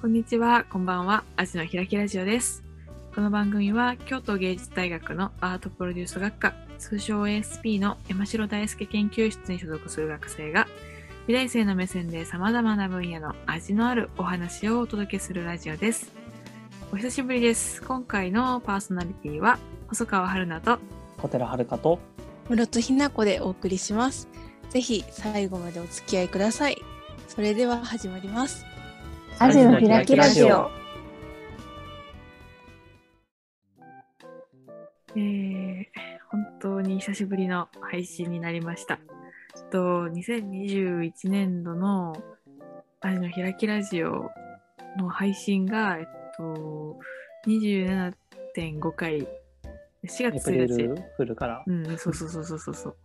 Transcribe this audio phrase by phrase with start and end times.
[0.00, 1.24] こんにちは、こんばんは。
[1.34, 2.62] アジのひらきラジオです。
[3.16, 10.68] この番組は京都芸術大学のアートプロデュース学科、通称 ASP の山城大輔研究室に所属する学生が、
[11.26, 16.12] 美大生の目線で様々な分野の味のあるお話をお届けするラジオです。
[16.92, 17.82] お久しぶりです。
[17.82, 20.78] 今回のパーソナリティは、細川春菜と、
[21.20, 21.98] 小寺遥と
[22.48, 24.28] 室津ひな子でお送りします。
[24.70, 26.80] ぜひ最後までお付き合いください。
[27.26, 28.67] それでは始まります。
[29.40, 30.70] アジの開きラジオ。
[35.16, 35.84] えー、
[36.30, 38.98] 本当に久しぶりの配信になりました。
[39.70, 42.14] と、2021年度の
[43.00, 44.30] アジの開きラジオ
[44.98, 46.04] の配信が、えっ
[46.36, 46.98] と、
[47.46, 49.26] 27.5回、4
[50.28, 50.82] エ月1プリ日。
[50.82, 51.64] ルフルから？
[51.66, 52.96] うん、そうそうそうそうそうそう。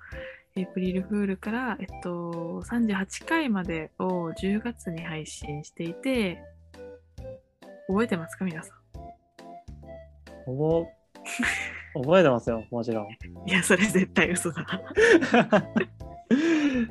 [0.55, 6.43] エイプリルフールから、えっと、38回までを10月に配信していて、
[7.87, 8.71] 覚えてますか皆さ
[10.45, 10.85] 覚
[11.95, 13.05] 覚えてますよ、もちろん。
[13.05, 13.07] ん。
[13.49, 14.63] いや、それ絶対嘘だ。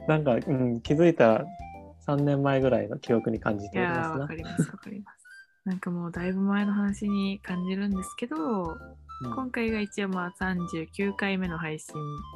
[0.09, 1.47] なんか、うん、気づいたら
[2.09, 4.27] 3年前ぐらいの記憶に感じいておりますな。
[4.27, 5.23] かります、わかります。
[5.65, 8.77] なんかもうだいぶ前の話に感じるんですけど、
[9.25, 11.95] うん今回が一応まあ39回目の配信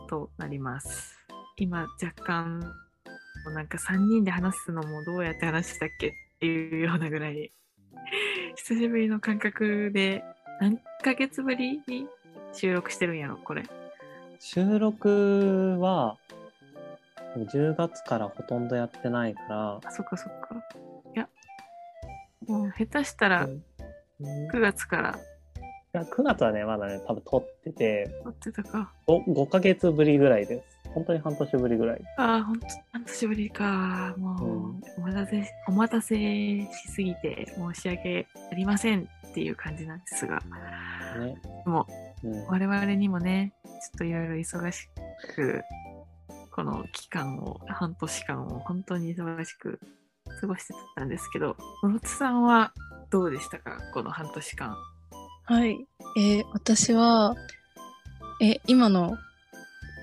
[0.09, 1.17] となります。
[1.57, 2.67] 今若干、も
[3.49, 7.51] うなんか3人で話すのもどうやって話したっけっていうようなぐらい、
[8.55, 10.23] 久しぶりの感覚で
[10.61, 12.07] 何ヶ月ぶりに
[12.53, 13.65] 収録してるんやろ、これ。
[14.39, 16.19] 収録は
[17.37, 20.55] 10月からほとんどやってないから、あ、そっかそっか。
[21.15, 21.29] いや、
[22.47, 23.63] もう下手したらうんい
[24.53, 25.19] 9月から
[25.97, 28.93] や9月はね、まだね、多分撮ってて撮ってたか。
[29.07, 30.77] 5、5ヶ月ぶりぐらいです。
[30.95, 32.03] 本当に半年ぶりぐらい。
[32.17, 34.15] ああ、ほんと、半年ぶりか。
[34.17, 40.41] もう、うんお待たせ、お待たせしすぎて申し訳ありませんっていう感じなんですが、
[41.19, 41.37] ね。
[41.67, 41.87] も
[42.23, 44.89] うんう、我々にもね、ちょっといろいろ忙し
[45.35, 45.63] く、
[46.51, 49.79] この期間を、半年間を本当に忙しく
[50.41, 52.73] 過ごしてたんですけど、室津さんは
[53.11, 53.79] どうでしたか？
[53.93, 54.75] この半年間。
[55.47, 55.87] はい。
[56.19, 57.35] えー私は、
[58.41, 59.17] え、今の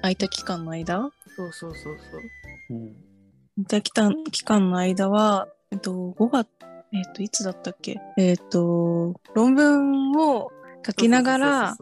[0.02, 1.12] 空いた期間の間？
[1.36, 2.74] そうそうそうそう。
[2.76, 2.96] うん
[3.70, 6.48] 空いた期間期間の間は、えっと、5月、
[6.92, 8.00] えっと、いつだったっけ？
[8.18, 10.52] えっと、論文を
[10.86, 11.70] 書きながら。
[11.72, 11.76] あ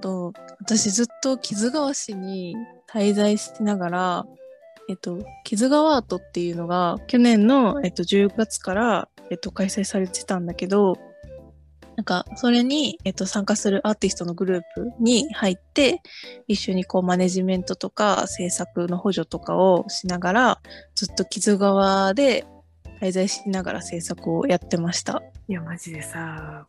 [0.00, 2.56] と、私ずっと木津川市に
[2.88, 4.26] 滞在しながら、
[4.88, 10.96] えっと、木津川アートっていうのが去年の、えっと、10月から、えっと、開催されてたんだけど、
[11.96, 16.02] なんか、それに、えっと、参加するアーティストのグループに入って、
[16.48, 20.60] 一緒にこう、マネジメントとか制作の補助とかをしながら、
[20.94, 22.46] ずっと木津川で
[23.00, 25.22] 滞在しながら制作をやってました。
[25.48, 26.66] いや、マジでさ、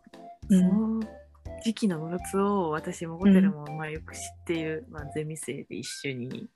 [0.50, 1.04] うんその
[1.64, 6.50] 時期の室津を私もホテルもまあよく知っている、まあ、ゼミ生で一緒に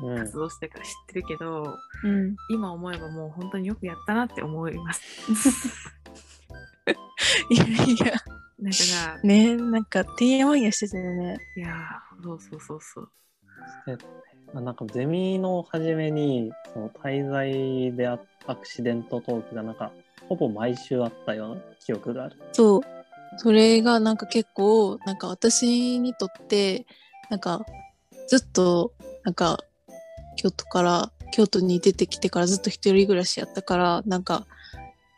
[0.00, 2.36] うん活動してから知ってるけど、うん。
[2.50, 5.02] 今思えばもう本当によくやったなって思います。
[7.52, 8.12] いやいや。
[8.58, 11.38] なんかさ、ねなんか、てんやわんやしてたよね。
[11.56, 13.12] いやー、そうそうそうそう。
[14.54, 19.90] あなんかゼミの初めにその滞在であアクシデントトークがなんか
[20.28, 22.36] ほぼ毎週あったような記憶がある。
[22.52, 22.80] そう。
[23.38, 26.86] それがなんか結構、なんか私にとって、
[27.30, 27.64] なんか
[28.28, 28.92] ずっと、
[29.24, 29.58] なんか
[30.36, 34.46] 京都から、京都に出てきてからずっと一人暮らしやったから、なんか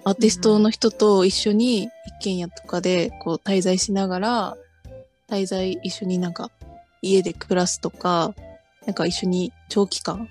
[0.05, 4.57] アーティストの人と一緒に一軒家とかでこう滞在しながら、
[5.29, 6.51] 滞在一緒になんか
[7.01, 8.35] 家で暮らすとか、
[8.87, 10.29] なんか一緒に長期間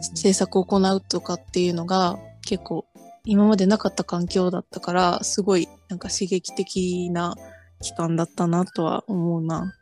[0.00, 2.86] 制作を行うとかっていうのが結構
[3.24, 7.36] 今までなかった環境だったからすごいなんか刺激的な
[7.82, 9.74] 期間だったなとは思うな。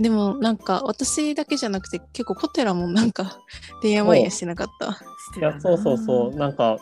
[0.00, 3.38] でもなんか私だけじゃなくて結構コテラもなんか
[3.82, 4.98] てんやわんやしてなかった。
[5.38, 6.34] いや、そうそうそう。
[6.34, 6.78] なんか、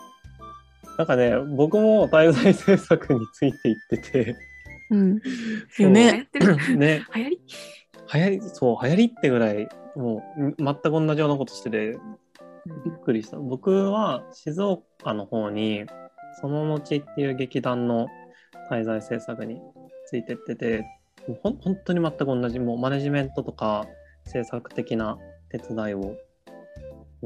[0.97, 4.37] なんかね、僕も滞在制作についていってて、
[4.91, 5.21] うん。
[5.21, 5.83] そう。
[5.83, 6.29] よね。
[6.77, 7.41] ね、流行り？
[8.15, 11.99] 流行り、そう、流行りってぐらい、もう、全く同じようなことしてて、
[12.85, 13.39] びっくりした。
[13.39, 15.85] 僕は静岡の方に、
[16.41, 18.09] その後っていう劇団の
[18.71, 19.61] 滞在制作に
[20.07, 20.85] ついてってて、
[21.43, 23.87] ほん本当に全く同じ、もうマネジメントとか
[24.25, 25.19] 制作的な
[25.51, 26.17] 手伝いを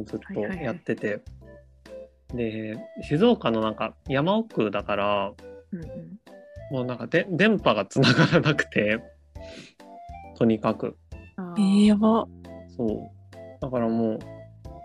[0.05, 0.65] ずっとはいはいはい。
[0.65, 1.21] やってて、
[2.35, 5.33] で、静岡のなんか山奥だから、
[5.73, 6.21] うんうん
[6.71, 9.01] もうなんかで電波がつながらなくて、
[10.39, 10.97] とにかく。
[11.37, 12.27] あえー、やば。
[12.77, 13.61] そう。
[13.61, 14.19] だからもう、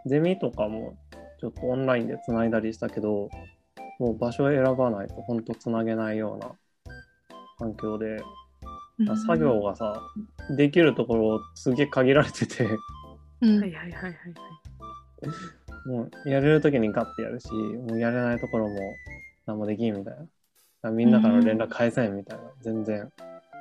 [0.07, 0.97] ゼミとかも
[1.39, 3.30] ちょっとオンラインでつないだりしたけど、
[4.00, 6.51] もう場所を選ばないと本当つなげないような
[7.59, 8.25] 環境で、うん
[9.27, 10.01] 作業がさ、
[10.57, 12.65] できるところすげえ限られてて、
[13.41, 14.13] うんはいはいはいはいはい。
[15.85, 18.75] もうやれる時にガッてやるし、もうやれないところも
[19.45, 20.15] 何もできんみたい
[20.81, 20.91] な。
[20.91, 23.11] みんなからの連絡返せんみたいな、全然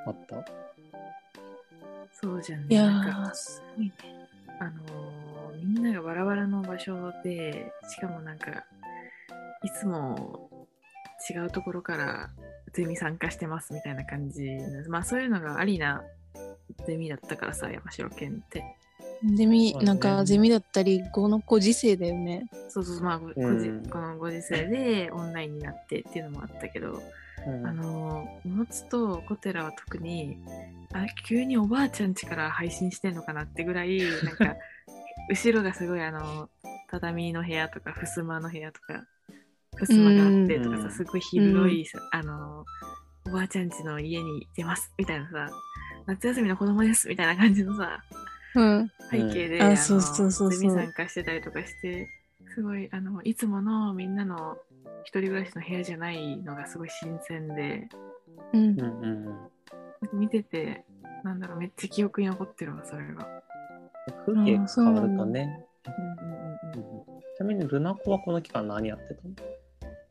[0.05, 0.45] あった。
[2.13, 2.67] そうじゃんね。
[2.69, 3.93] いやなんかー、すごいね。
[4.59, 5.25] あのー
[5.65, 8.65] みんながバラバラの場所で、しかもなんか、
[9.63, 10.69] いつも
[11.29, 12.29] 違うところから
[12.73, 16.03] ゼミ参加してますみたいな感じのまあそういうのがありな
[16.85, 18.63] ゼミだったからさ、山城県って。
[19.23, 22.47] ゼミ、なんかゼミだったり、このご時世だよね。
[22.69, 23.89] そうそうそう、まあ、うん。
[23.89, 27.01] このご時世でオンラインになってっていうのもあったけど、
[27.47, 27.67] うん。
[27.67, 30.37] あのー、モツとコテラは特に、
[30.93, 34.55] あ急におばあちゃん家から配信してんのかなってぐらい、なんか、
[35.29, 36.49] 後ろがすごいあの、
[36.89, 39.05] 畳の部屋とか、襖の部屋とか、
[39.77, 40.83] 襖があってとかうん。
[40.83, 42.65] さ、すごい広いさ、あの、
[43.27, 45.49] おばあちゃん家の家に出ますみたいなさ、
[46.05, 48.03] 夏休みの子供ですみたいな感じのさ、
[48.55, 48.91] うん。
[49.11, 52.07] 背景で、うんあのそうそうそうそうゼミ参加してたりとかして、
[52.53, 54.57] すごい、あの、いつものみんなの
[55.03, 57.87] 一人暮らしの部屋じゃないのがすごい新鮮で、
[58.53, 58.77] うん
[60.13, 60.85] 見てて、
[61.23, 63.27] なんだろう、めっちゃ記憶に残ってるわ、それが。
[64.25, 65.65] 風景あーそう変わるとね。
[65.87, 67.05] うんうんうんうん。
[67.37, 69.33] ちなみにルナコはこの期間何やってたの？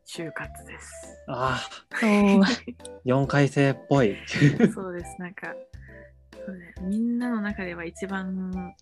[0.06, 0.92] 就活です。
[1.28, 1.66] あ
[2.02, 2.74] あ、おー
[3.06, 4.16] 4回生っぽい。
[4.74, 5.54] そうです、なんか、
[6.46, 8.74] そうね、みんなの中では一番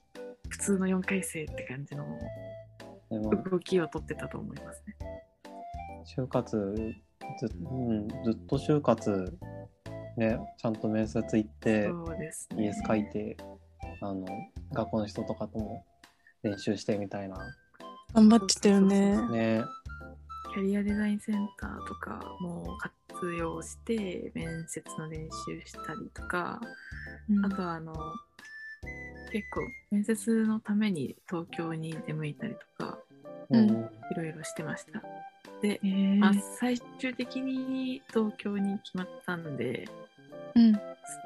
[0.49, 2.05] 普通の4回生って感じの
[3.11, 4.97] でも動きをとってたと思いますね。
[6.17, 6.94] 就活
[7.38, 9.38] ず,、うん、ずっと就活
[10.17, 11.94] ねちゃんと面接行ってね。
[12.59, 13.37] イエス書いて
[14.00, 14.26] あの
[14.73, 15.85] 学校の人とかとも
[16.43, 17.37] 練習してみたいな
[18.14, 19.17] 頑張ってたよね。
[19.29, 19.64] ね
[20.54, 26.60] キャリアデザインセンターとかも活用して面接の練習したりとか、
[27.31, 27.94] うんあとはあの
[29.32, 29.60] 結構
[29.90, 32.99] 面接のために東京に出向いたりとか
[33.49, 35.02] うんうんいろいろしてました。
[35.62, 39.88] で、えーまあ、最終的に東京に決まったんで
[40.54, 40.76] うん。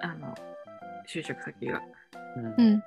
[0.03, 0.35] あの
[1.09, 1.83] 就職先が
[2.37, 2.83] うんうん。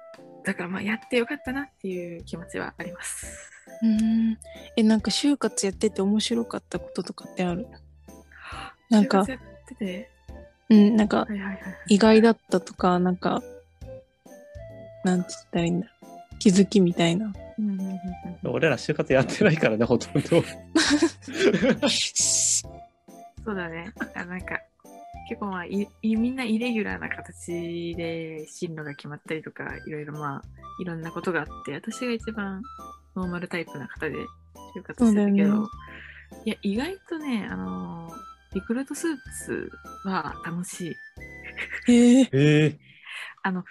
[0.45, 3.51] だからまあやってよかったなっていう気持ちはあります。
[3.81, 4.37] うん。
[4.75, 7.67] え、なんか就活やってて面白かったこととかってある？
[8.89, 10.09] なんか就活やってて？
[10.69, 11.27] うん、なんか
[11.87, 13.41] 意外だったとか、なんか、
[15.03, 15.87] なんて言ったらいいんだ？
[16.39, 17.33] 気づきみたいな。
[17.57, 20.29] うんうんうんうん俺ら就活やってないからねほとんど
[21.89, 23.91] そうだね。
[24.15, 24.59] あなんか、
[25.27, 30.43] 結構まあいい、みんなイレギュラーな形で進路が決まったりとか、いろいろまあ、
[30.81, 32.61] いろんなことがあって、私が一番
[33.15, 34.15] ノーマルタイプな方で
[34.75, 35.67] 就活してたけど、ね
[36.45, 39.15] いや、意外とね、あのー、リクルートスー
[39.45, 39.71] ツ
[40.05, 40.95] は楽しい。
[41.87, 42.79] えー、ええ
[43.41, 43.63] あの、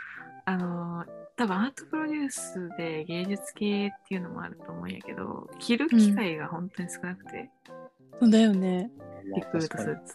[0.45, 1.07] あのー、
[1.37, 7.51] 多分アートプロデュースで芸術系っていうのもあると思うんやけど、着る機会が本当に少なくて、
[8.21, 8.91] そうだよね。
[9.37, 10.15] リクルートスーツ。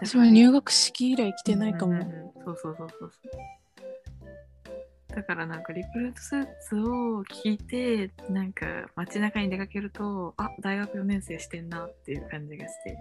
[0.00, 1.92] 私も入学式以来来てないかも。
[1.92, 3.10] うんうんうんそうそうそうそう。
[5.14, 12.98] だからなんかリクルートスーツを着て、なんか街中に出かけると、あ、大学4年生してんなっていう感じがして、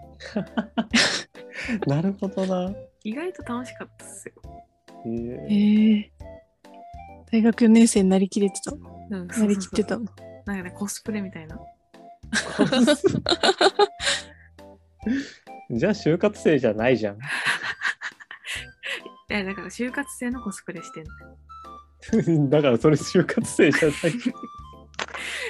[1.87, 2.71] なるほどな
[3.03, 4.33] 意外と楽しかったっすよ。
[5.05, 6.11] えええー、
[7.31, 8.71] 大学4年生になりきれてた？
[8.71, 8.81] うん、
[9.27, 10.05] なりきってたの？
[10.45, 11.59] なんかね、コスプレみたいな。
[15.71, 17.19] じゃあ就活生じゃないじゃん
[19.29, 21.11] え、だから就活生のコスプレしてんの。
[22.49, 24.13] だからそれ就活生じゃない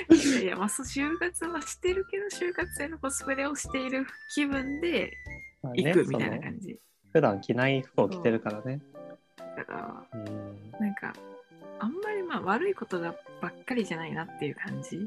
[0.10, 4.06] いやいや、まあ、就活はしてるけど、就活生のコスプレをしている
[4.36, 5.12] 気分で
[5.76, 6.80] 行くみたいな感じ。
[7.12, 8.82] 普段着ない服を着てるからね
[9.56, 11.14] だから、うんなんか、
[11.80, 14.98] あんまりまあ悪いことだばっかりじゃないなっていう感じ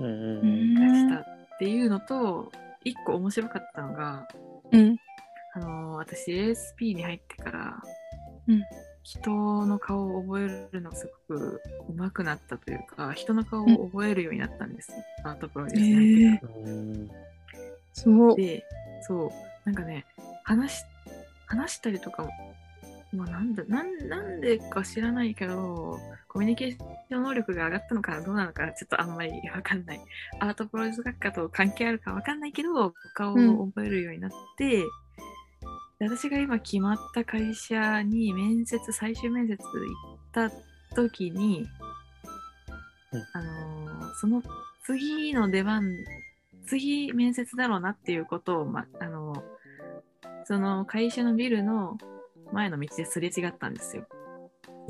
[0.00, 2.50] うんうんうんがしたっていうのと、
[2.84, 4.28] 一個面白かったのが、
[4.72, 4.96] うん。
[5.54, 7.82] あのー私 ASP に入ってから、
[8.48, 8.62] うん
[9.06, 9.30] 人
[9.66, 11.62] の顔を覚えるのがすごく
[11.96, 14.96] 上手くなったというか、人の顔を覚えるようになったんですよ。
[15.22, 16.40] アートプロデュー
[17.92, 18.34] スに。
[18.34, 18.64] で、
[19.02, 19.30] そう、
[19.64, 20.04] なんかね、
[20.42, 20.84] 話し、
[21.46, 22.30] 話したりとかも、
[23.12, 30.00] まあ、なんだなん、なんでか知らないけど、コミュニケーション能力が上がったのかどうなのか、ちょっとあんまりわかんない。
[30.40, 34.84] アートプロデュース学科と関係あるかわかんないけど、顔を覚えるようになって、で
[35.98, 40.50] 私が今決まった会社に面接、最終面接行った
[40.94, 41.66] 時に、
[43.12, 44.42] うんあのーその
[44.84, 45.92] 次の出番、
[46.66, 49.42] 次面接だろうなっていうことを、ま、あの、
[50.44, 51.98] その会社のビルの
[52.52, 54.06] 前の道ですれ違ったんですよ。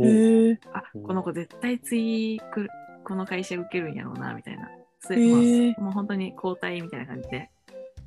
[0.01, 0.61] へえ。
[0.73, 2.71] あ、この子絶対次来る、
[3.05, 4.69] この会社受けるんやろうな、みたいな。
[5.01, 7.51] そへーまあもう本当に交代みたいな感じで、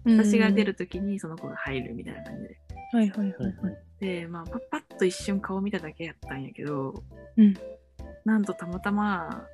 [0.05, 2.68] 私が出るときにその子が入るみたいな感じで。
[2.93, 2.99] うん。
[2.99, 3.77] はいはいはいはい。
[3.99, 7.03] で、まあ、パッパッと一瞬顔見ただけやったんやけど、
[7.37, 7.53] うん
[8.25, 9.47] なんとたまたま、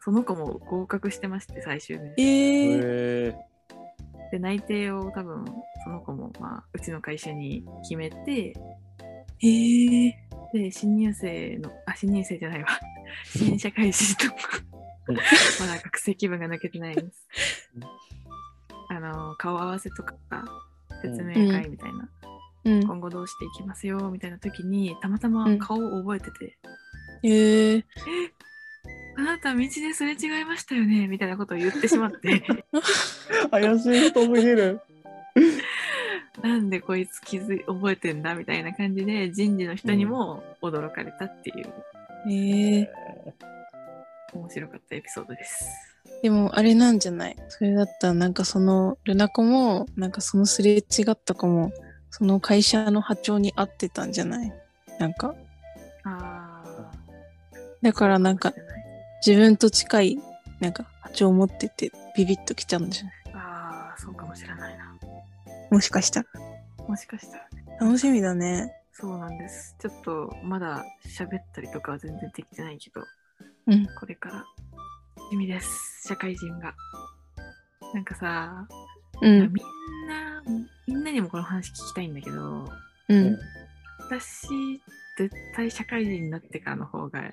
[0.00, 2.14] その子も合格してまして、最終面。
[2.16, 3.28] ええ。
[3.28, 3.34] へ
[4.32, 5.44] で、内定を多分、
[5.84, 8.54] その子も、まあ、うちの会社に決めて、
[9.42, 10.28] ええ。
[10.52, 12.68] で、新入生の、あ、新入生じゃないわ。
[13.24, 14.34] 新社会人と
[15.08, 15.16] うん
[15.60, 17.28] まだ学生気分が抜けてないんです。
[18.88, 20.16] あの、顔合わせとか、
[21.02, 22.08] 説明会みたいな、うん。
[22.82, 26.58] 今後どうしていきますよ、みたいな時に、たまたま顔を覚えてて、
[27.22, 27.84] ええ。
[29.18, 34.80] あなた道ですれ違いましたよね、みたいなことを言ってしまって、ー 怪しい人すぎる。
[36.42, 41.72] なんでこいつ気づい、覚えてんだ、みたいな感じで、人事の人にも驚かれたっていう、
[42.28, 42.90] ええ。
[44.34, 45.64] 面白かったエピソードです。
[46.22, 47.36] でもあれなんじゃない？
[47.48, 51.72] それだったらなんかそのルナ子もなんかそのすれ違った子も
[52.10, 54.52] その会社の波長に合ってたんじゃない？
[54.98, 55.34] なんか
[56.04, 56.62] あ
[57.82, 58.18] だからー。
[58.18, 58.52] なんか
[59.26, 60.18] 自分と近い
[60.60, 63.12] なんか波長を持っててビビッときちゃうんじゃない？
[63.34, 64.96] あー、そうかもしれないな。
[65.70, 66.26] もしかしたら
[66.88, 67.76] もしかしたらね。
[67.80, 69.76] 楽しみだねそうなんです。
[69.78, 73.02] ちょっとまだ喋ったりとかは全然できてないけど、
[73.66, 74.46] うんこれから楽
[75.30, 76.08] しみです。
[76.08, 76.74] 社会人が。
[77.92, 78.66] なんかさ、
[79.20, 79.64] うんな、みん
[81.06, 82.68] なにもこの話聞きたいんだけど、
[83.08, 83.38] うん。
[84.00, 84.48] 私、
[85.16, 87.30] 絶対社会人になってからの方が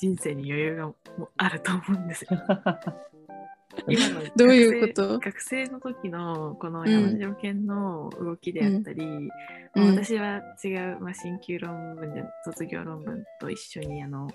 [0.00, 0.96] 人生に余裕がも
[1.36, 2.30] あると思うんですよ。
[3.88, 5.18] 今のどういうこと？
[5.18, 9.28] 学生の時のこの山条件の動きであったり、うん。
[9.74, 14.28] まあ私は違う、まあ、進級論文で卒業論文と一緒にあの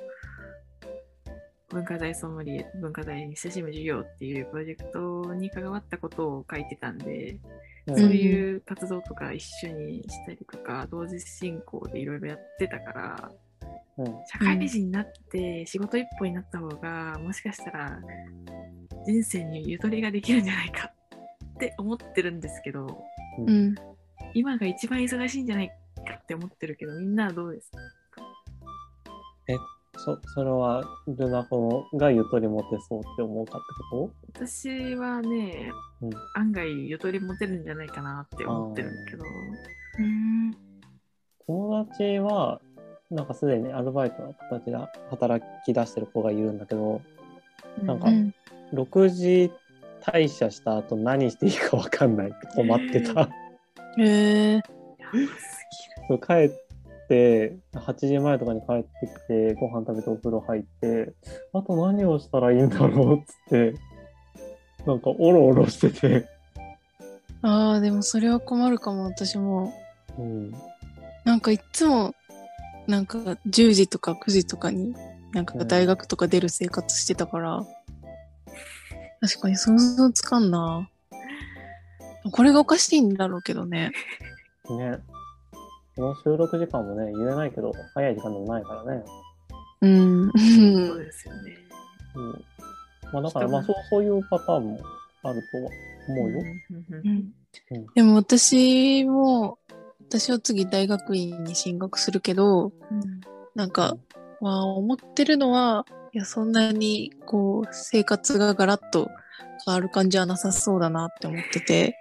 [1.69, 7.39] 文化財ソムリエ文化財に親しむ授業っていうプロジェクトに関わったことを書いてたんで、うん
[7.87, 13.31] そういう活動とか一緒にしたりとか同時進行でいろいろやってたから
[13.97, 14.05] うん。
[14.27, 17.99] 社会人になって仕事一歩になった方がもしかしたら
[19.05, 20.91] 人生にゆとりができるんじゃないか
[21.55, 23.03] って思ってるんですけど
[23.39, 23.75] うん。
[24.33, 25.73] 今が一番忙しいんじゃないか
[26.21, 27.79] って思ってるけどみんなはどうですか？
[30.05, 36.09] そそれはルナコがゆとり持てそうって思うかってこ私はね、うん。
[36.35, 39.23] 案外ゆとり持てるんじゃないかなって思ってるんだけど。
[39.99, 40.53] うん。
[40.53, 40.57] と
[41.47, 42.61] 友達は
[43.11, 44.77] なんかすでにアルバイトの形で
[45.09, 47.01] 働き出してる子がいるんだけど
[47.83, 48.33] なんかうん。
[48.73, 49.51] 6時
[50.01, 52.27] 退社した後何していいか分かんない。
[52.27, 53.29] って困ってた。
[53.97, 56.68] へえやばす帰っ
[57.09, 61.13] て8時前とかに帰ってきてご飯食べてお風呂入って
[61.53, 63.73] あと何をしたらいいんだろうっつって
[64.85, 66.29] なんかオロオロしてて、
[67.41, 69.73] ああでもそれは困るかも私も。
[70.17, 70.53] うん、
[71.25, 72.13] なんかいっつも
[72.87, 74.95] なんか10時とか9時とかに
[75.33, 77.65] なんか大学とか出る生活してたから、
[79.19, 80.89] 確かに想像つかんな。
[82.31, 83.91] これがおかしいんだろうけどね。
[84.69, 84.99] ね
[85.99, 89.03] この収録時間もね言えないけど早い時間でもないからね、
[89.81, 90.31] うん。
[90.33, 91.57] ぎそうですよね。
[92.15, 92.45] うん。
[93.11, 94.79] まあ、だからまあそうそういうパターンも
[95.23, 95.69] あるとは
[96.07, 96.39] 思うよ。
[96.91, 97.33] うん。
[97.95, 99.59] でも私も、
[100.07, 103.21] 私は次大学院に進学するけど、うん
[103.55, 103.69] なん。
[103.69, 103.97] か、
[104.39, 109.09] まあ思ってるのは、いや、そんなにこう、生活がガラッと
[109.65, 111.97] 変わる感じはなさそうだなって思ってて、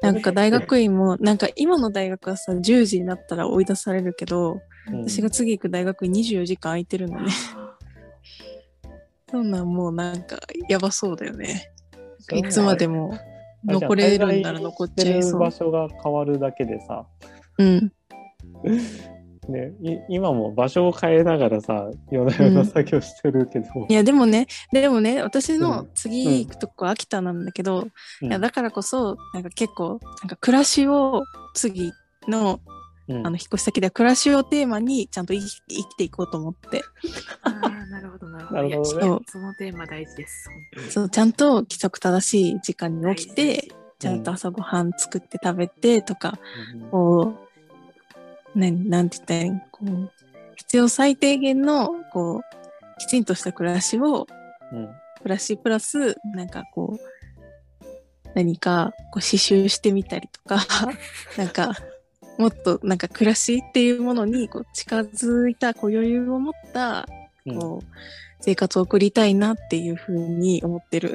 [0.00, 4.62] なんか大学院も、なんか今の大学はさ、10時になったら追い出されるけど、うん
[5.08, 7.30] 私が次行く大学院24時間空いてるのね。
[9.30, 10.38] そんなんもうなんか
[10.68, 11.70] やばそうだよね。
[12.32, 13.16] いつまでも
[13.64, 15.50] 残れるんなら残っちゃいそう場。
[15.50, 17.06] 所が変わるだけでさ、
[17.58, 17.92] うん。
[19.48, 25.90] ね、い今も場所を変えながらさ夜な夜な作業してるけど、いやでもね、でもね、私のうん。
[25.94, 27.88] 次行くとこ秋田なんだけど、
[28.22, 28.28] うん。
[28.28, 31.92] いやだからこそ、なんか結構、なんか暮らしを次
[32.28, 32.60] の
[33.08, 33.26] うん。
[33.26, 36.82] あの引っ越し先では暮らしをテーマにちゃんと生き生きていこうと思って、
[37.42, 38.62] ああ、なるほど、なるほど。
[38.62, 40.48] なるほどそのテーマ大事です。
[40.76, 43.68] 本そうちゃんと規則正しい時間当にに起きて、
[43.98, 46.38] ちゃんと朝ごはん作って食べてとか、
[46.92, 47.36] うん
[48.54, 49.60] こう、なんて言ったらいいん？
[49.70, 50.10] こう、
[50.56, 54.26] 必要最低限の、こう、きちんとした暮らしを、
[54.72, 54.88] うん。
[55.22, 57.12] 暮らしプラス、なんかこう、
[58.34, 60.64] 何かこう刺繍してみたりとか、
[61.36, 61.72] なんか
[62.38, 67.06] もっとなんか暮らしっていうものにこう近づいたこう余裕を持った
[67.44, 67.58] うん。
[67.58, 67.86] こう
[68.40, 71.14] 生活を送りたいなっていうふうに思ってる。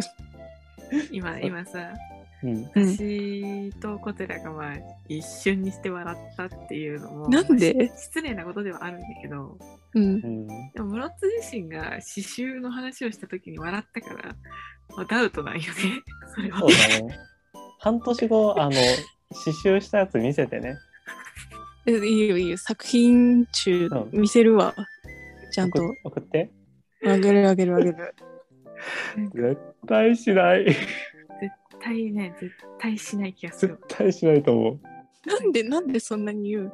[1.11, 1.91] 今、今さ、
[2.43, 2.63] うん。
[2.75, 4.73] 私とコテラがまあ
[5.09, 7.91] 一瞬にして笑ったっていうのも、なんで？
[7.97, 9.57] 失礼なことではあるんだけど、
[9.95, 10.05] うんう。
[10.27, 10.47] ん。
[10.47, 14.35] でも室津自身が刺繍の話をした時に笑ったから、
[14.95, 15.79] まあ、ダウトないよね。
[16.35, 16.69] それはそう。
[16.69, 17.19] だね。
[17.79, 20.75] 半年後、あの、刺繍したやつ見せてね。
[21.85, 22.57] えいいよいいよ。
[22.57, 24.75] 作品中うん見せるわ。
[25.51, 25.81] ちゃんと。
[25.81, 26.51] 送送って。
[27.05, 27.95] あげるあげるあげる。
[29.33, 30.75] 絶対しない。
[31.79, 33.79] 絶対ね、絶対しない気がす絶る。
[33.87, 34.79] 対しないと思
[35.25, 36.73] なんでなんでそんなに言う？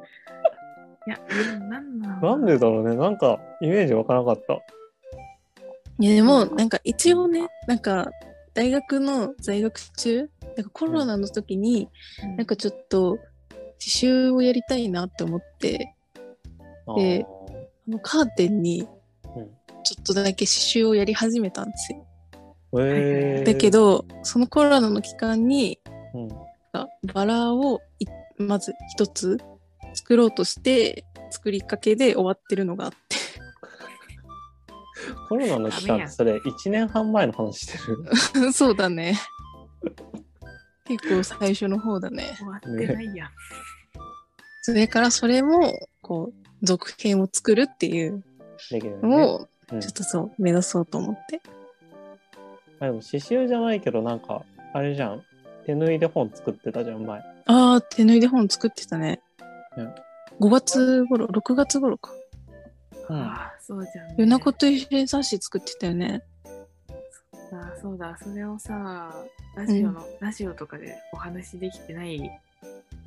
[1.06, 2.96] いや、うんなんなんでだろうね。
[2.96, 4.54] なんか、イメージわからなかった。
[5.98, 8.10] いやでもなんか一応ねなんか
[8.52, 11.88] 大学の在学中なんかコロナの時に
[12.22, 15.94] うんなんかちょっと刺繍をやりたいなって思って
[16.96, 17.24] で
[17.86, 18.88] あのカーテンに
[19.36, 19.50] うん
[19.84, 22.04] ちょっとだけ刺繍をやり始めたんですよ。
[22.74, 25.78] だけ、どそのコロナの期間に
[26.14, 26.28] うん、
[27.12, 28.06] バラをい
[28.38, 29.38] まず一つ
[29.94, 32.96] 作ろうとして作りかけで終わってるのがあって。
[35.28, 36.08] コロナの期ダメやん。
[36.08, 37.78] 間それ1年半前の話して
[38.38, 38.52] る？
[38.52, 39.18] そうだね。
[40.86, 42.34] 結構最初の方だね。
[42.36, 43.30] 終わってないやん。
[44.62, 48.24] それからそれもこう続編を作るっていう。
[49.02, 49.80] のをうん。
[49.80, 51.40] ちょっとそう目指そうと思って
[52.84, 55.22] あでも刺繍じゃないけど、なんか、あれじゃん。
[55.66, 57.20] 手縫いで本作ってたじゃん、前。
[57.46, 59.20] ああ手縫いで本作ってたね。
[59.76, 59.94] うん
[60.40, 62.10] 5月頃6月頃か。
[63.08, 63.16] うん。
[63.16, 64.14] ああ、そうじゃん、ね。
[64.18, 66.22] 夜なこと一緒に冊子作ってたよね。
[67.52, 69.14] あそうだ、それをさ、
[69.54, 72.30] ラジオの、ラジオとかでお話できてない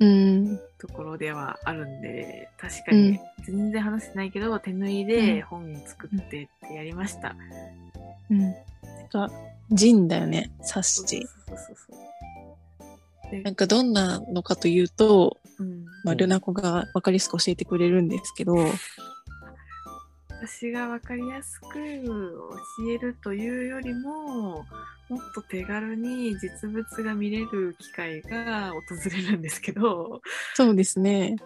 [0.00, 0.58] うん。
[0.78, 7.34] ところではあるんで、確かに、全然話してないけど、手縫いで本作ってってやりました。
[8.30, 8.38] うん。
[8.38, 8.54] なん
[9.10, 9.30] か
[9.70, 13.30] ジンだよね冊子そうそうそうそう。
[13.30, 18.54] でなんかどんなのかというと、うん、まあ、うんルナコが分かりやすく教えてくれるんですけど、
[20.40, 24.64] 私が分かりやすく教えるというよりも、
[25.08, 30.20] もっと手軽に実物が見れる機会が訪れるんですけど、
[30.54, 31.36] そうですね。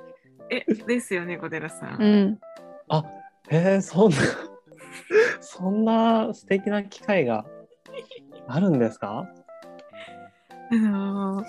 [0.51, 2.03] え、ですよね、小寺さん。
[2.03, 2.41] うん。
[2.89, 3.05] あ、
[3.49, 4.17] へえ、そんな、
[5.41, 7.47] そんな素敵な機会が
[8.49, 9.27] あるんですか？
[10.71, 11.45] あのー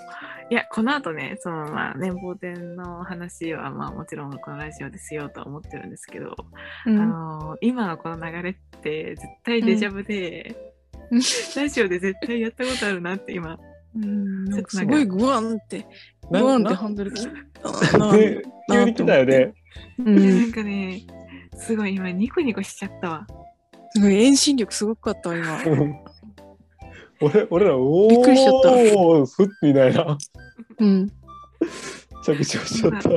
[0.50, 6.36] いや、この後ね、その、まあ、年俸店の話は、まあ、もちろんこのラジオでしようとは思ってるんですけど、
[6.86, 10.54] うんあのー今のこの流れって、絶対デジャブで、
[11.10, 11.20] うん
[11.56, 13.58] ラジオで絶対やったことあるなって今、
[13.94, 15.86] うん、なんかちょっとなんかすごいグワンって、
[16.30, 17.30] なグワンってなハンドル切っ
[17.62, 17.98] た
[18.70, 19.54] 急に来たよね。
[19.98, 20.52] ういやなんん。
[20.52, 21.00] かね、
[21.56, 23.26] すごい今、ニコニコしちゃったわ。
[23.90, 25.58] すごい遠心力すごかったわ、今。
[27.24, 30.18] うん俺俺ら、おー、びっくりしちゃったふっみたいな。
[30.78, 31.10] うん。
[32.24, 33.10] 着地をしちゃった。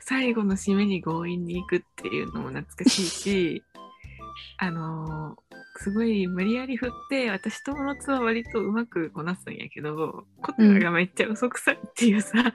[0.00, 3.62] 最後の締めに強引に行くっていうのも懐かしいし、
[4.58, 5.44] あのー
[5.76, 12.54] すごい無理やり振って、私とのつは割とうまくこなすんやけど、コテラがめっちゃ嘘くさいっていうさ、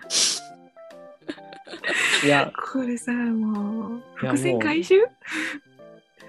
[2.23, 4.95] いや、 これさ、もう、伏線回収？
[4.95, 4.99] い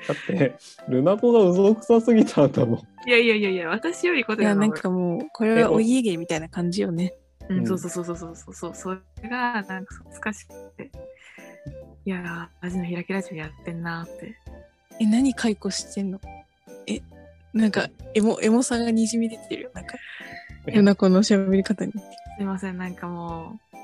[0.09, 0.55] だって、
[0.89, 3.09] ルナコが嘘くさすぎたんだもん。
[3.09, 7.15] やいやいやいや、私よりコいや、なんかもう、これはお家芸みたいな感じよね。
[7.49, 8.91] うん、うんそうそうそうそうそうそうそう、そ
[9.23, 10.91] れがなんか懐かしくて、
[12.05, 14.35] いやー、味の開きラジオやってんなーって。
[15.01, 16.21] え、何解雇してんの？
[16.87, 17.01] え、
[17.53, 19.71] なんか、エモ、エモさがにじみ出てるよ。
[19.75, 19.97] なんか、
[20.67, 21.93] 夜中の喋り方に。
[21.93, 21.99] す
[22.41, 23.77] いません、なんかもう、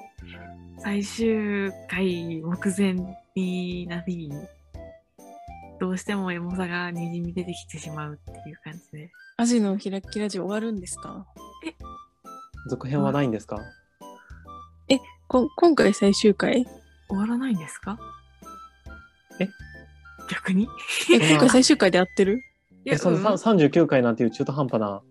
[0.80, 2.94] 最終回目前
[3.34, 4.30] になり、
[5.78, 9.10] どうしてもエモさがにじみ出てきてしまうっていう感じで。
[9.36, 11.26] アジの開きラジオ終わるんですか？
[12.68, 13.58] 続編はないんですか？
[15.28, 16.64] こ今回最終回？
[17.08, 17.98] 終わらないんですか？
[19.40, 19.48] え？
[20.30, 20.68] 逆に？
[21.12, 22.40] え、今回最終回で合ってる？
[22.84, 25.02] いえ、そのうんさ39回なんていう中途半端な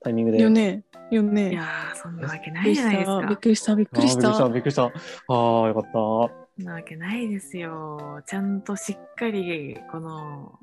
[0.00, 0.40] タイミングで。
[0.40, 0.84] よね。
[1.10, 1.52] よいね。
[1.54, 3.26] やー、そんなわけないじゃないですか。
[3.28, 4.28] びっくりした、びっあくりした。
[4.30, 5.34] ーびっくりした、びっくりした。
[5.34, 5.82] ああ、よかっ
[6.30, 6.43] た。
[6.58, 8.22] なわけないですよ。
[8.26, 10.58] ちゃんとしっかり、この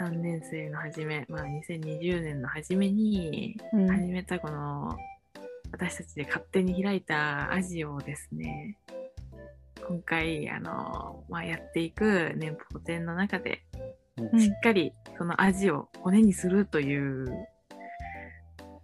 [0.00, 3.88] 3年生の初め、まあ2020年の初めにうん。
[3.88, 4.96] 始めたこの、
[5.72, 8.76] 私たちで勝手に開いたアジをですね、
[9.86, 13.62] 今回、あの、まあ、やっていく年俸展の中で、
[14.18, 14.40] うん。
[14.40, 17.48] しっかりそのアジを骨にするという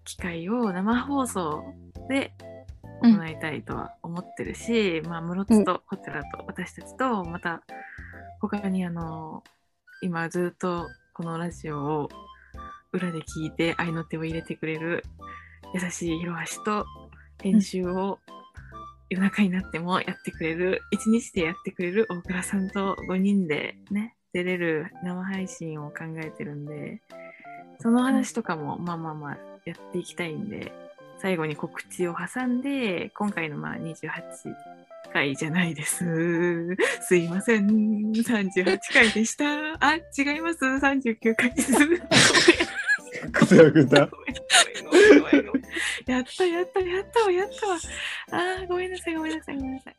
[0.05, 1.65] 機会を生放送
[2.09, 2.33] で
[3.03, 7.63] 行いたいとは思ってるし、まあ室津とホテラと私たちとまた
[8.41, 9.43] 他にあの
[10.03, 12.09] 今ずっとこのラジオを
[12.93, 15.03] 裏で聞いて愛の手を入れてくれる
[15.75, 16.87] 優しいひろはしと
[17.43, 18.21] 編集を
[19.11, 27.01] 夜中になってもやってくれる一日でやってくれる大倉さんと5人でね出れる生配信を考えてるんで
[27.81, 30.73] その話とかもまあまあまあやっていきたいんで
[31.25, 34.11] 最後に告知を挟んで今回のまあ28
[35.11, 36.05] 回じゃないです。
[37.01, 37.67] すいません。
[38.13, 39.47] 38回でした。
[39.81, 40.63] あ、違います。
[40.67, 41.73] 39回です。
[46.07, 47.79] やったやったやったわやったわ。
[48.31, 49.97] あーごめんなさいごめんなさいごめんなさい。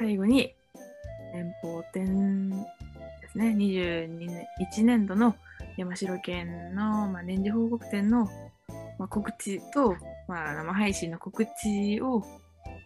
[0.00, 0.52] 最後に
[1.32, 2.56] 年俸店で
[3.30, 3.54] すね。
[3.56, 5.36] 22年1年度の
[5.76, 8.28] 山城県の、まあ、年次報告展の、
[8.98, 12.24] まあ、告知と、まあ、生配信の告知を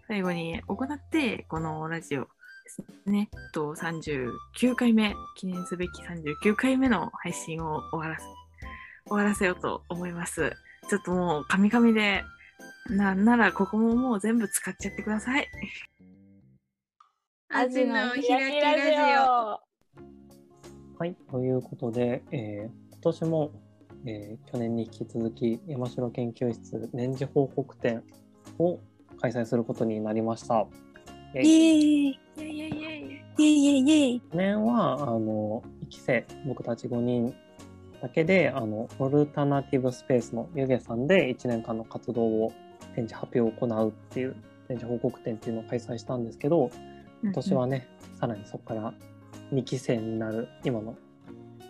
[0.09, 2.29] 最後に行ってこのラジオで
[2.69, 3.31] すね。
[3.53, 8.27] と39回目記念すべき39回目の配信を終わらせ
[9.07, 10.53] 終わらせようと思います。
[10.89, 12.23] ちょっともう、カミカミで、
[12.89, 15.49] なんならここももう全部使っちゃってください。
[17.49, 18.29] アジの開き
[18.61, 19.61] ラ
[20.99, 23.51] はい、ということで、えー今年も、
[24.05, 28.03] えー去年に引き続き山城研究室年次報告展
[28.59, 28.79] を
[29.21, 30.67] 開催することになりました。
[31.35, 32.09] イェイ。
[32.09, 32.19] イエーイイ。
[32.39, 32.53] エイ。
[32.53, 33.81] イエイ。
[33.81, 34.21] イエイ。
[34.21, 37.35] 去年はあの1期生僕たち5人
[38.03, 42.53] だけであのオルタナティブスペースの湯気さんで1年間の活動を
[42.95, 44.35] 展示発表を行うっていう
[44.67, 46.71] 展示報告展っていうのを開催したんですけど
[47.23, 47.87] 今年はね、
[48.19, 48.93] さらにそこから
[49.53, 50.97] 2期生になる今の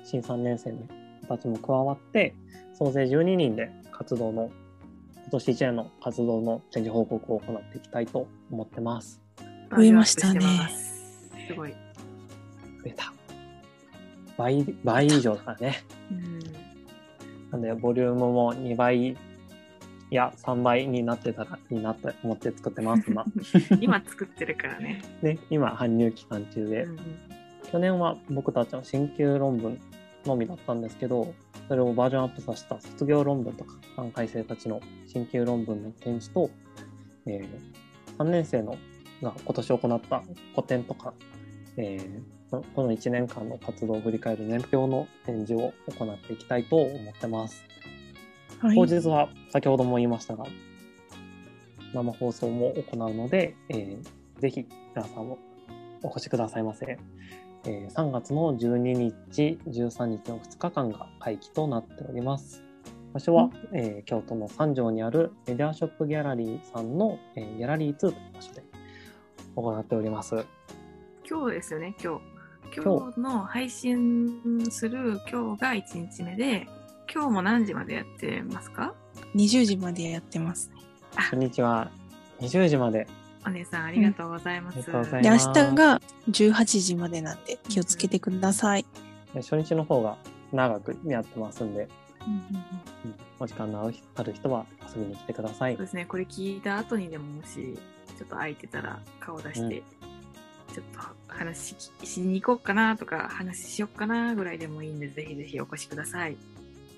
[0.02, 1.01] 新3年生の子
[1.36, 2.34] たちも加わって
[2.74, 4.50] 総勢12人で活動の
[5.22, 9.20] 今年1年の活動の展示報告を行っていきたいと思ってます。
[9.74, 10.40] 増えましたね
[10.70, 11.70] すすごい。
[11.70, 11.76] 増
[12.86, 13.12] えた
[14.36, 15.84] 倍倍以上だからね。
[16.10, 16.40] うん。
[17.50, 19.16] なんで、ボリュームも2倍い
[20.10, 23.24] や3倍になってたらいいなと思って作ってます、今。
[23.80, 25.00] 今作ってるからね。
[25.22, 26.98] ね、今、搬入期間中で、うんうん
[27.72, 29.80] 去年は僕たちの進級論文
[30.28, 31.34] のみだったんですけど、
[31.68, 36.50] それをバージョンアップさせた卒業論文とか、3回生たちの進級論文の展示と、
[37.26, 37.82] えー
[38.18, 38.76] 3年生の
[39.22, 40.22] が今年行った
[40.54, 41.14] 個展とか、
[41.76, 47.64] えーここの1年間の活動を振り返る年表の展示を行っていきたいと思ってます。
[48.60, 50.44] はい当日は先ほども言いましたが、
[51.94, 55.38] 生放送も行うので、えーぜひ皆さんも
[56.02, 56.98] お越しくださいませ。
[57.64, 62.62] えー3月の12日、13日の2日間が会期となっております。
[63.12, 68.62] 場所は、えー京都の三条にあるメディアショップギャラリーさんの、えーギャラリー2という場所で
[69.54, 70.44] 行っております。
[71.28, 72.22] 今日ですよね、今日。
[72.74, 76.66] 今今日の配信する今日が1日目で、
[77.12, 78.94] 今日も何時までやってますか
[79.34, 80.70] ？20時までやってます。
[81.14, 81.90] 初日は
[82.40, 83.06] 20時まで。
[83.46, 84.78] お姉さんありがとうございます。
[84.78, 86.00] うんありがとうございで、明ます日が
[86.30, 88.86] 18時までなんで気をつけてください。
[89.34, 90.16] で初日の方が
[90.52, 91.88] 長くやってますんで、
[92.26, 92.56] うんうんうん
[93.04, 95.84] うんお時間のある人は遊びに来てくださいそう。
[95.84, 97.76] ですね、これ聞いた後にでももし、
[98.16, 99.82] ちょっと空いてたら顔出して、うん
[100.72, 106.36] ちょっと話ししに行こうかなとか、話しよっかなぐらいでもいいんで、ぜひぜひお越しください。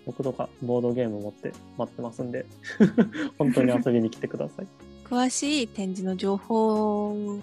[0.07, 2.47] 僕とかボードゲーム持って待ってますんで、
[3.37, 4.67] 本当に遊びに来てください。
[5.05, 7.41] 詳しい展示の情報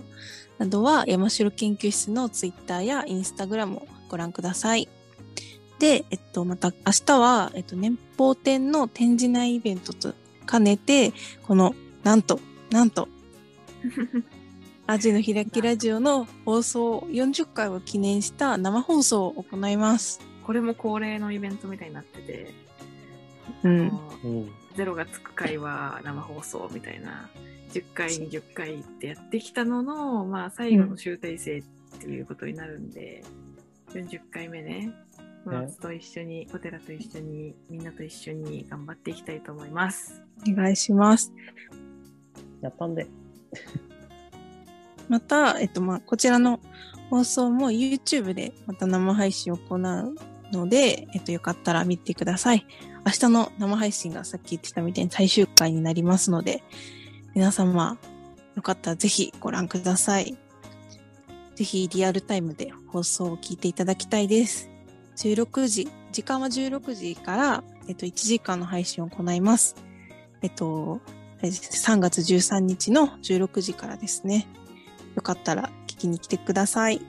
[0.58, 4.90] などは山城研究室のツイッターやインスタグラムをご覧ください。
[5.80, 10.14] で、えっと、また明日は、えっと、年俸展の展示内イベントと
[10.50, 13.08] 兼ねて、この、なんと、なんと、
[14.86, 20.20] アジの開きラジオの放送40回を記念した生放送を行います。
[20.44, 22.54] これも恒例のイベントみたいになってて、
[23.64, 23.92] うん。
[24.76, 27.30] ゼロがつく回は生放送みたいな、
[27.72, 31.64] 10回、20回ってやってきたのの、まあ、最後の集大成っ
[32.00, 33.24] ていうことになるんで、
[33.94, 34.94] 40回目ね、
[35.46, 40.22] まあ、と一緒に、お寺と一緒に、みんなと一緒に頑張っていきたいと思います。
[40.48, 41.34] お願いします。
[42.62, 43.08] やったんで、
[45.08, 46.60] また、えっと、まあ、こちらの
[47.10, 50.16] 放送も YouTube でまた生配信を行う
[50.52, 52.66] ので、えっと、よかったら見てください。
[53.06, 56.64] 明日の生配信がさっき言ってたみたいに最終回になりますので、
[57.34, 57.98] 皆様、
[58.56, 60.38] よかったらぜひご覧ください。
[61.56, 64.70] ぜひリアルタイムで放送を聞いていただきたいです。
[65.16, 69.76] 16時、時間は16時から、えっと、1時間の配信を行います。
[70.42, 71.00] えっと、
[71.42, 74.48] 3月13日の16時からですね。
[75.16, 77.02] よかったら聞きに来てください。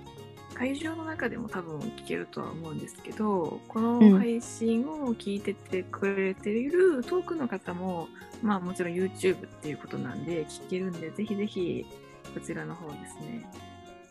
[0.54, 8.08] 会場の中でも多分聞けるとは思うんですけど、この配信を聞いててくれている遠くの方も、
[8.42, 11.86] まあもちろん YouTube っていうことなんで聞けるんで、ぜひぜひ
[12.34, 13.50] こちらの方ですね、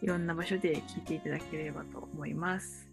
[0.02, 2.90] いろんな場所で聞いていただければと思います。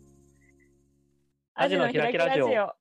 [1.55, 2.75] アジのキラキラジオ。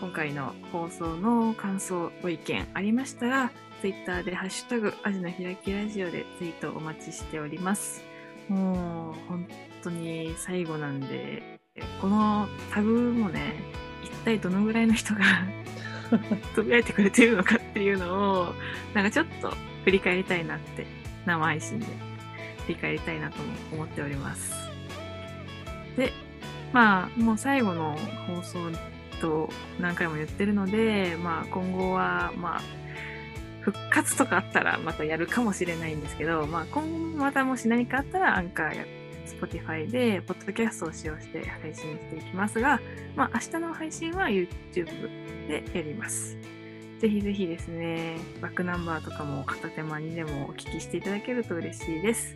[0.00, 3.50] 今回の放送の感想、ご意見ありましたら、
[3.80, 8.07] Twitter でハッシュタグ、アジの開きラジオでツイートお待ちしております。
[8.48, 9.48] もう、本
[9.82, 11.60] 当に最後なんで、
[12.00, 13.54] このタグもね、
[14.02, 15.20] 一体どのぐらいの人が
[16.54, 18.54] つぶやいてくれてるのかっていうのを、
[18.94, 19.52] なんかちょっと
[19.84, 20.86] 振り返りたいなって、
[21.26, 21.86] 生配信で
[22.66, 24.52] 振り返りたいなとも思っております。
[25.96, 26.12] で、
[26.72, 28.58] まあ、もう最後の放送
[29.20, 32.62] と何回も言ってるので、まあ今後は、まあ、
[33.70, 38.84] 復活とかあったらまたやるかもしれないんですけど、まあ、今後またもし何かあったらアンカーや
[39.26, 42.80] Spotify でポッドキャストを使用して配信していきますが、
[43.14, 44.48] まあ、明日の配信は YouTube
[45.46, 46.36] でやります。
[46.98, 52.34] ぜひぜひですね、バックナンバーとかも片手間にでもお聞きしていただけると嬉しいです。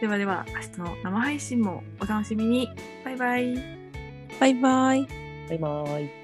[0.00, 2.68] ではでは、明日の生配信もお楽しみに。
[3.04, 3.54] バイバイ。
[4.40, 5.06] バイバイ。
[5.48, 6.19] バイバイ。